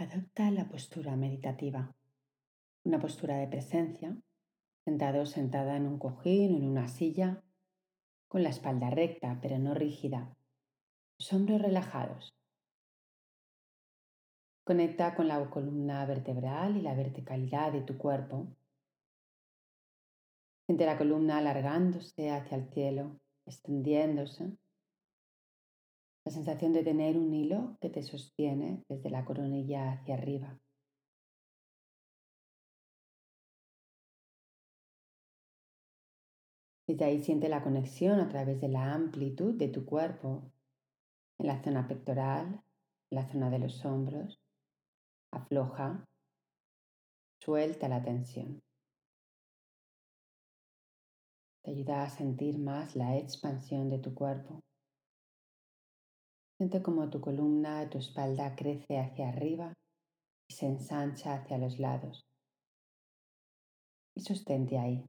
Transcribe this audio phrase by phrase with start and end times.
[0.00, 1.92] Adopta la postura meditativa,
[2.84, 4.16] una postura de presencia,
[4.84, 7.42] sentado o sentada en un cojín o en una silla,
[8.28, 10.36] con la espalda recta pero no rígida,
[11.18, 12.32] los hombros relajados.
[14.62, 18.46] Conecta con la columna vertebral y la verticalidad de tu cuerpo.
[20.66, 24.56] Siente la columna alargándose hacia el cielo, extendiéndose.
[26.24, 30.58] La sensación de tener un hilo que te sostiene desde la coronilla hacia arriba.
[36.88, 40.50] Desde ahí siente la conexión a través de la amplitud de tu cuerpo
[41.38, 42.64] en la zona pectoral,
[43.10, 44.40] en la zona de los hombros.
[45.30, 46.06] Afloja,
[47.42, 48.62] suelta la tensión.
[51.62, 54.60] Te ayuda a sentir más la expansión de tu cuerpo.
[56.58, 59.72] Siente como tu columna, tu espalda crece hacia arriba
[60.48, 62.26] y se ensancha hacia los lados.
[64.16, 65.08] Y sostente ahí.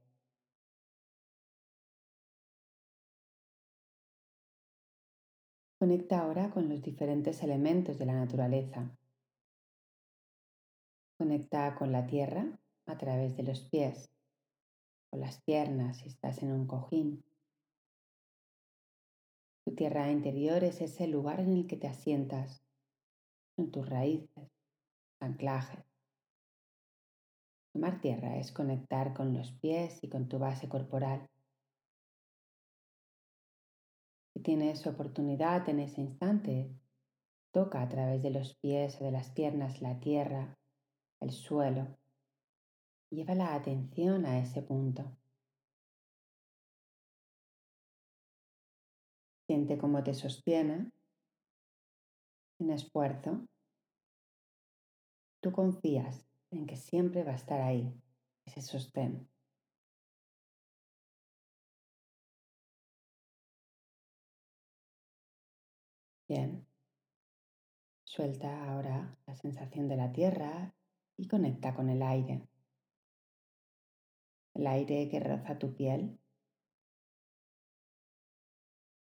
[5.80, 8.96] Conecta ahora con los diferentes elementos de la naturaleza.
[11.18, 12.46] Conecta con la tierra
[12.86, 14.08] a través de los pies,
[15.10, 17.24] con las piernas si estás en un cojín,
[19.64, 22.64] tu tierra interior es ese lugar en el que te asientas,
[23.56, 24.50] en tus raíces,
[25.20, 25.84] anclajes.
[27.72, 31.28] Tomar tierra es conectar con los pies y con tu base corporal.
[34.32, 36.74] Si tienes oportunidad en ese instante,
[37.52, 40.58] toca a través de los pies o de las piernas la tierra,
[41.20, 41.86] el suelo.
[43.10, 45.19] Lleva la atención a ese punto.
[49.50, 50.92] Siente cómo te sostiene
[52.56, 53.48] sin esfuerzo.
[55.42, 57.92] Tú confías en que siempre va a estar ahí,
[58.44, 59.28] ese sostén.
[66.28, 66.64] Bien.
[68.04, 70.76] Suelta ahora la sensación de la tierra
[71.16, 72.46] y conecta con el aire.
[74.54, 76.20] El aire que roza tu piel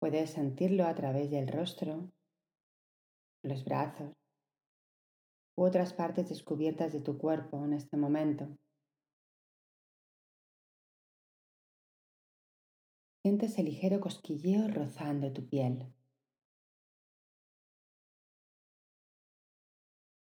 [0.06, 2.12] Puedes sentirlo a través del rostro,
[3.42, 4.14] los brazos
[5.58, 8.56] u otras partes descubiertas de tu cuerpo en este momento.
[13.24, 15.92] Sientes el ligero cosquilleo rozando tu piel.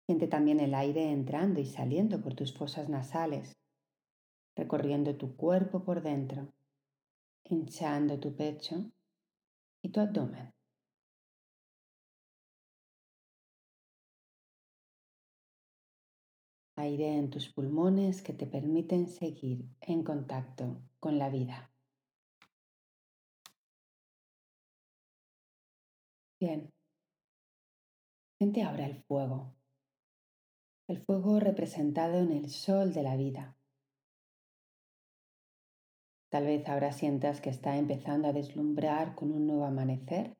[0.06, 3.52] Siente también el aire entrando y saliendo por tus fosas nasales,
[4.56, 6.50] recorriendo tu cuerpo por dentro,
[7.44, 8.90] hinchando tu pecho
[9.82, 10.52] y tu abdomen.
[16.78, 21.72] Aire en tus pulmones que te permiten seguir en contacto con la vida.
[26.38, 26.70] Bien.
[28.38, 29.54] Siente ahora el fuego.
[30.86, 33.56] El fuego representado en el sol de la vida.
[36.28, 40.36] Tal vez ahora sientas que está empezando a deslumbrar con un nuevo amanecer.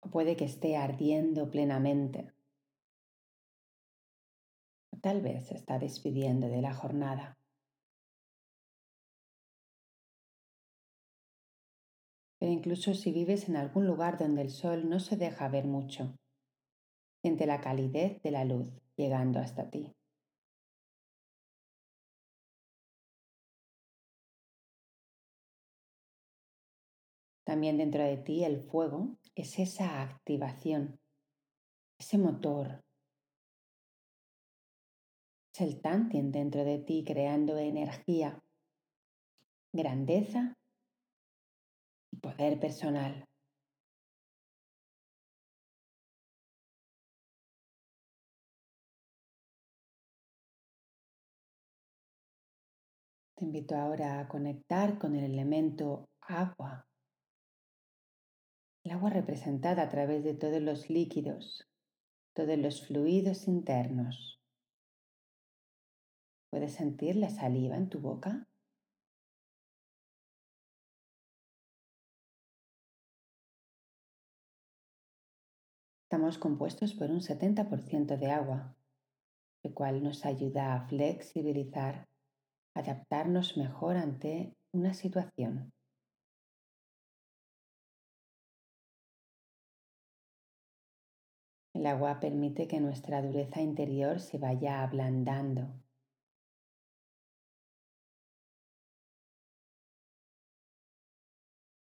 [0.00, 2.32] O puede que esté ardiendo plenamente.
[4.92, 7.38] O tal vez se está despidiendo de la jornada.
[12.38, 16.14] Pero incluso si vives en algún lugar donde el sol no se deja ver mucho,
[17.22, 19.97] siente la calidez de la luz llegando hasta ti.
[27.48, 31.00] También dentro de ti el fuego es esa activación,
[31.98, 32.84] ese motor.
[35.54, 38.38] Es el Tantien dentro de ti creando energía,
[39.72, 40.52] grandeza
[42.12, 43.24] y poder personal.
[53.36, 56.87] Te invito ahora a conectar con el elemento agua
[58.88, 61.68] el agua representada a través de todos los líquidos,
[62.32, 64.40] todos los fluidos internos.
[66.50, 68.48] ¿Puedes sentir la saliva en tu boca?
[76.04, 78.74] Estamos compuestos por un 70% de agua,
[79.64, 82.08] lo cual nos ayuda a flexibilizar,
[82.74, 85.74] adaptarnos mejor ante una situación.
[91.78, 95.80] El agua permite que nuestra dureza interior se vaya ablandando.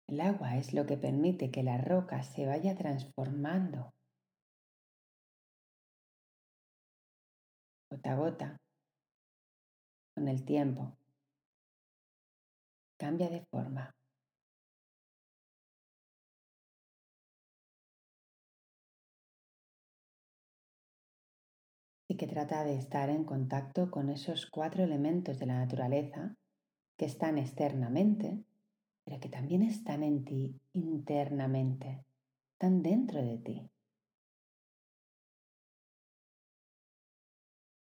[0.08, 3.92] El agua es lo que permite que la roca se vaya transformando
[7.90, 8.56] gota a gota
[10.14, 10.96] con el tiempo.
[12.96, 13.94] Cambia de forma.
[22.16, 26.36] Que trata de estar en contacto con esos cuatro elementos de la naturaleza
[26.96, 28.44] que están externamente,
[29.04, 32.04] pero que también están en ti internamente,
[32.52, 33.70] están dentro de ti.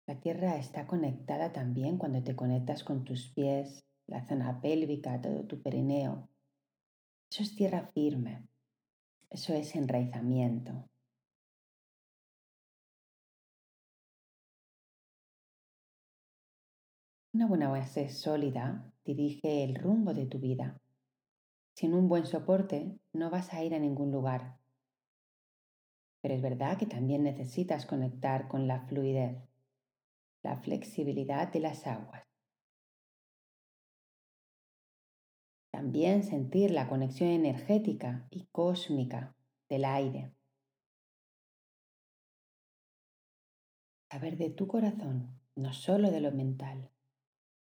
[0.07, 5.45] La tierra está conectada también cuando te conectas con tus pies, la zona pélvica, todo
[5.45, 6.29] tu perineo.
[7.31, 8.47] Eso es tierra firme,
[9.31, 10.89] eso es enraizamiento.
[17.35, 20.81] Una buena base sólida dirige el rumbo de tu vida.
[21.75, 24.57] Sin un buen soporte no vas a ir a ningún lugar.
[26.21, 29.37] Pero es verdad que también necesitas conectar con la fluidez,
[30.45, 32.23] la flexibilidad de las aguas.
[35.73, 39.35] También sentir la conexión energética y cósmica
[39.69, 40.33] del aire.
[44.09, 46.94] Saber de tu corazón, no solo de lo mental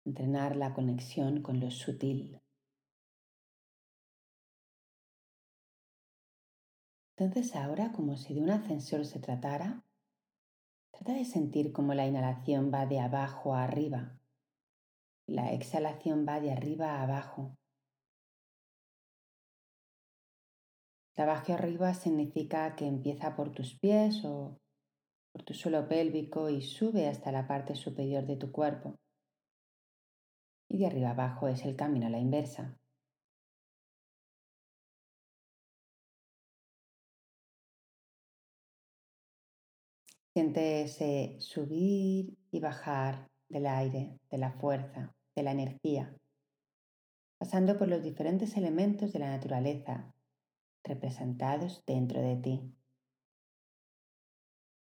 [0.06, 2.40] entrenar la conexión con lo sutil.
[7.16, 9.82] Entonces ahora, como si de un ascensor se tratara,
[10.92, 14.20] trata de sentir cómo la inhalación va de abajo a arriba,
[15.26, 17.56] la exhalación va de arriba a abajo.
[21.16, 24.60] De abajo arriba significa que empieza por tus pies o
[25.32, 28.98] por tu suelo pélvico y sube hasta la parte superior de tu cuerpo
[30.68, 32.78] y de arriba abajo es el camino a la inversa.
[40.32, 46.14] Siente ese subir y bajar del aire, de la fuerza, de la energía,
[47.38, 50.14] pasando por los diferentes elementos de la naturaleza
[50.84, 52.74] representados dentro de ti.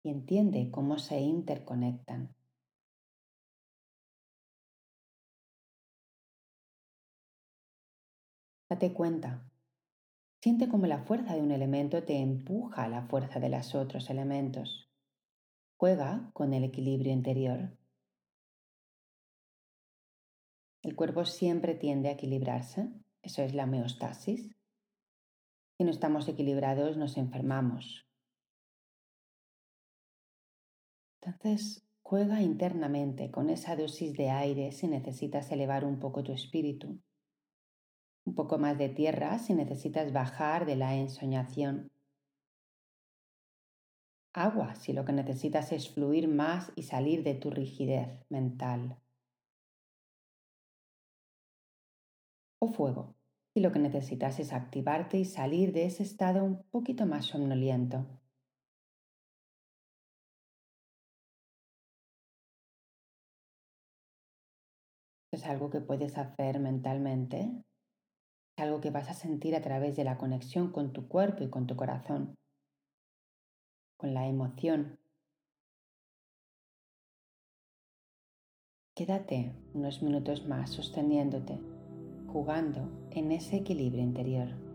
[0.04, 2.37] Y entiende cómo se interconectan.
[8.70, 9.50] Date cuenta.
[10.42, 14.10] Siente como la fuerza de un elemento te empuja a la fuerza de los otros
[14.10, 14.92] elementos.
[15.78, 17.78] Juega con el equilibrio interior.
[20.84, 22.90] El cuerpo siempre tiende a equilibrarse.
[23.22, 24.54] Eso es la homeostasis.
[25.78, 28.06] Si no estamos equilibrados nos enfermamos.
[31.22, 37.02] Entonces, juega internamente con esa dosis de aire si necesitas elevar un poco tu espíritu
[38.28, 41.90] un poco más de tierra si necesitas bajar de la ensoñación.
[44.34, 48.98] Agua si lo que necesitas es fluir más y salir de tu rigidez mental.
[52.60, 53.16] O fuego
[53.54, 58.06] si lo que necesitas es activarte y salir de ese estado un poquito más somnoliento.
[65.32, 67.64] Es algo que puedes hacer mentalmente
[68.58, 71.68] algo que vas a sentir a través de la conexión con tu cuerpo y con
[71.68, 72.36] tu corazón,
[73.98, 74.98] con la emoción.
[78.96, 81.60] Quédate unos minutos más sosteniéndote,
[82.28, 84.67] jugando en ese equilibrio interior.